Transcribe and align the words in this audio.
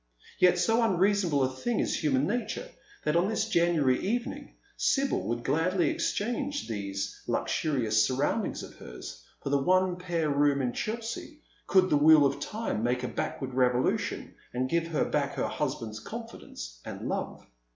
Yet 0.39 0.57
so 0.57 0.81
unreasonable 0.81 1.43
a 1.43 1.47
thing 1.53 1.79
is 1.79 1.95
human 2.03 2.25
nature, 2.25 2.67
that 3.03 3.15
on 3.15 3.29
this 3.29 3.47
January 3.47 3.99
evening 3.99 4.55
Sibyl 4.75 5.21
would 5.27 5.43
gladly 5.43 5.91
exchange 5.91 6.67
these 6.67 7.21
luxurious 7.27 8.03
surround 8.03 8.45
ings 8.47 8.63
of 8.63 8.73
hers 8.77 9.23
for 9.43 9.51
the 9.51 9.61
one 9.61 9.97
pair 9.97 10.31
room 10.31 10.59
in 10.59 10.73
Chelsea, 10.73 11.43
could 11.67 11.91
the 11.91 11.97
wheel 11.97 12.25
of 12.25 12.39
time 12.39 12.81
make 12.81 13.03
a 13.03 13.07
backward 13.07 13.53
revolution 13.53 14.33
and 14.53 14.71
give 14.71 14.87
her 14.87 15.05
back 15.05 15.35
h';^r 15.37 15.47
husband's 15.47 15.99
confidence 15.99 16.79
and 16.83 17.07
love. 17.07 17.45